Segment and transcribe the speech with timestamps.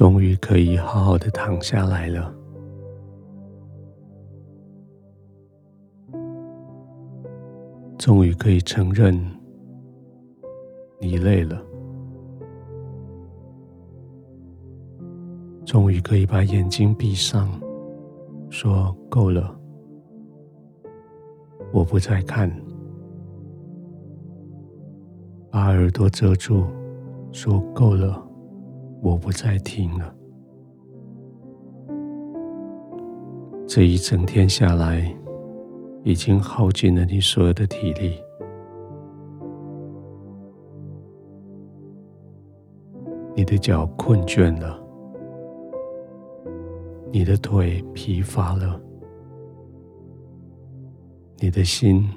[0.00, 2.34] 终于可以好好的躺下来了。
[7.98, 9.14] 终于可以承认
[10.98, 11.62] 你累了，
[15.66, 17.50] 终于可以把眼睛闭上，
[18.48, 19.54] 说够了，
[21.74, 22.50] 我不再看，
[25.50, 26.64] 把耳朵遮住，
[27.32, 28.29] 说够了，
[29.02, 30.14] 我不再听了。
[33.66, 35.16] 这一整天下来，
[36.02, 38.14] 已经耗尽了你所有的体力，
[43.34, 44.82] 你的脚困倦了，
[47.12, 48.80] 你的腿疲乏了，
[51.38, 52.08] 你的心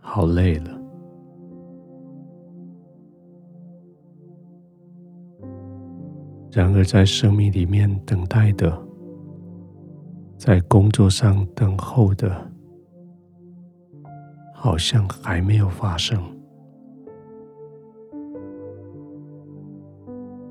[0.00, 0.77] 好累了。
[6.58, 8.76] 然而，在生命里面等待的，
[10.36, 12.50] 在工作上等候的。
[14.52, 16.20] 好像还没有发生。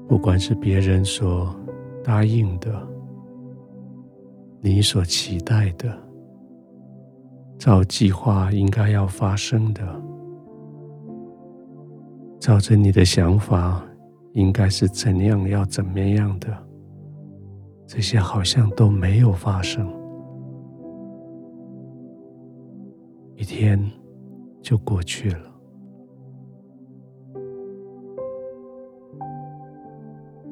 [0.07, 1.53] 不管是别人所
[2.01, 2.87] 答应的，
[4.61, 5.93] 你所期待的，
[7.57, 9.83] 照计划应该要发生的，
[12.39, 13.83] 照着你的想法
[14.37, 16.55] 应该是怎样要怎么样的，
[17.87, 19.91] 这些好像都没有发生。
[23.35, 23.83] 一天
[24.61, 25.51] 就过去了。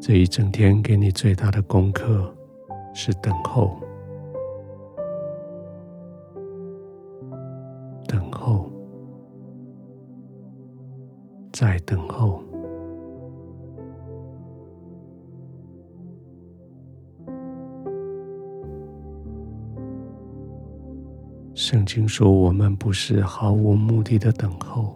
[0.01, 2.35] 这一整天给你最大的功课
[2.91, 3.77] 是等候，
[8.07, 8.67] 等候，
[11.53, 12.44] 再等候。
[21.65, 24.95] 圣经说：“我们不是毫无目的的等候。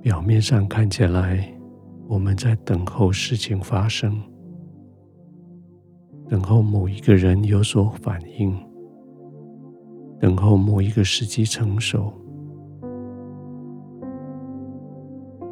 [0.00, 1.46] 表面上看起来，
[2.08, 4.18] 我们在等候事情发生，
[6.26, 8.58] 等候某一个人有所反应，
[10.18, 12.10] 等候某一个时机成熟。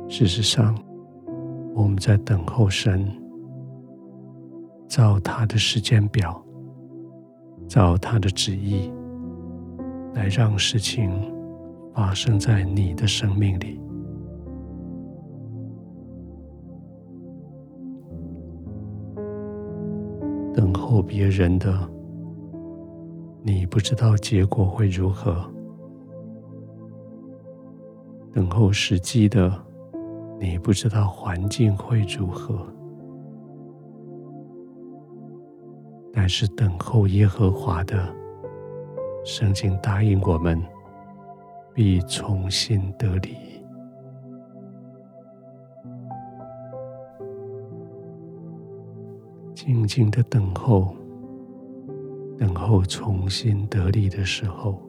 [0.08, 0.74] 事实上，
[1.74, 3.06] 我们在等候神，
[4.88, 6.42] 照他的时间表。”
[7.68, 8.90] 照他的旨意
[10.14, 11.12] 来让事情
[11.94, 13.78] 发生在你的生命里。
[20.54, 21.88] 等候别人的，
[23.42, 25.34] 你不知道结果会如何；
[28.32, 29.52] 等候时机的，
[30.40, 32.66] 你不知道环境会如何。
[36.28, 38.14] 是等候耶和华的，
[39.24, 40.62] 圣经答应我们，
[41.74, 43.36] 必重新得力。
[49.54, 50.94] 静静的等候，
[52.38, 54.80] 等候重新得力的时候，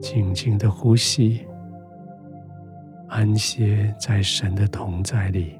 [0.00, 1.44] 静静的呼吸，
[3.08, 5.58] 安歇在神的同在里。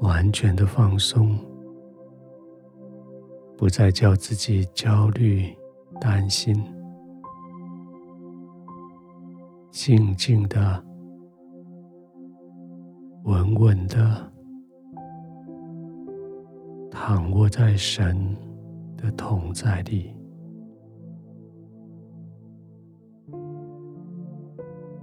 [0.00, 1.38] 完全的放松，
[3.56, 5.54] 不再叫自己焦虑、
[6.00, 6.62] 担心，
[9.70, 10.84] 静静的、
[13.24, 14.30] 稳稳的
[16.90, 18.36] 躺卧在神
[18.96, 20.14] 的同在里，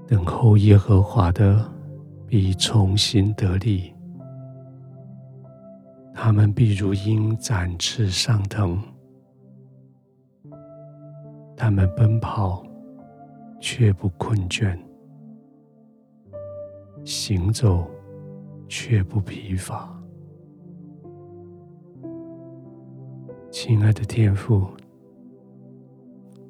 [0.06, 1.68] 等候耶和华的
[2.28, 3.94] 必重新得力。
[6.24, 8.80] 他们必如鹰展翅上腾，
[11.58, 12.64] 他们奔跑
[13.60, 14.78] 却不困倦，
[17.04, 17.90] 行走
[18.70, 20.00] 却不疲乏。
[23.50, 24.68] 亲爱的天父，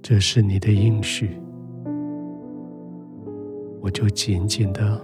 [0.02, 1.40] 这是你的应许，
[3.80, 5.02] 我就紧紧的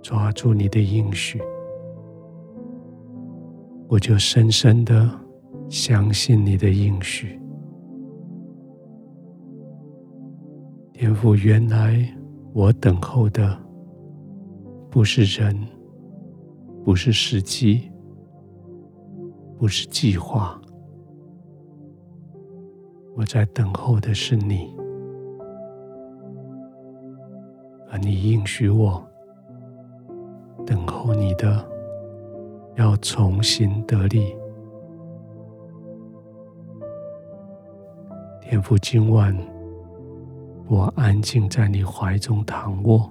[0.00, 1.38] 抓住你的应许。
[3.94, 5.08] 我就深深的
[5.68, 7.40] 相信你的应许，
[10.92, 12.04] 天父，原来
[12.52, 13.56] 我等候的
[14.90, 15.56] 不是人，
[16.84, 17.88] 不是时机，
[19.56, 20.60] 不是计划，
[23.14, 24.74] 我在等候的是你，
[27.92, 29.08] 而你应许我，
[30.66, 31.64] 等候你的
[32.76, 34.34] 要重新得力。
[38.40, 39.36] 天父，今晚
[40.68, 43.10] 我安静在你怀中躺卧。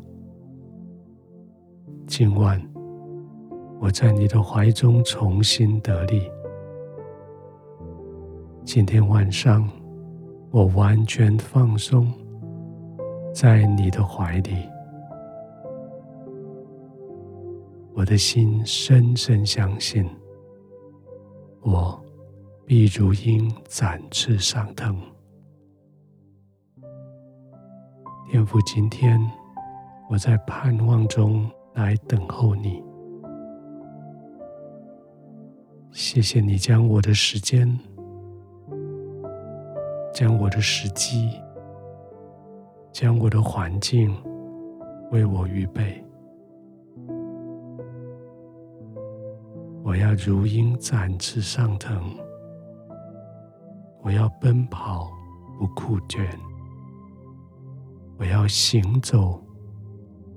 [2.05, 2.61] 今晚
[3.79, 6.29] 我在你的怀中重新得力。
[8.63, 9.67] 今天晚上
[10.51, 12.11] 我完全放松
[13.33, 14.69] 在你的怀里，
[17.95, 20.03] 我的心深深相信，
[21.61, 22.03] 我
[22.65, 24.99] 必如鹰展翅上腾。
[28.31, 29.21] 天父，今天
[30.09, 32.83] 我在盼望中来等候你。
[35.91, 37.79] 谢谢你将我的时间，
[40.11, 41.29] 将我的时机，
[42.91, 44.11] 将我的环境
[45.11, 46.02] 为我预备。
[49.83, 52.15] 我要如鹰展翅上腾，
[54.01, 55.11] 我要奔跑
[55.59, 56.25] 不枯倦。
[58.17, 59.43] 我要行走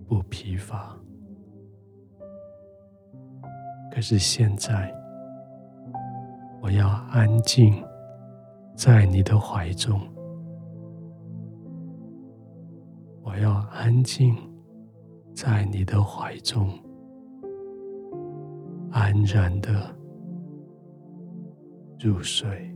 [0.09, 0.97] 不疲乏，
[3.93, 4.93] 可是现在，
[6.61, 7.81] 我要安静
[8.75, 10.01] 在你的怀中，
[13.23, 14.35] 我要安静
[15.33, 16.69] 在你的怀中，
[18.97, 19.95] 安然的
[22.01, 22.76] 入睡。